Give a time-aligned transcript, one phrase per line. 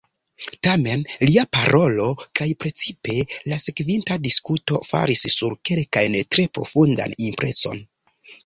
[0.67, 2.07] Tamen lia parolo,
[2.39, 3.19] kaj precipe
[3.53, 7.89] la sekvinta diskuto, faris sur kelkajn tre profundan impreson.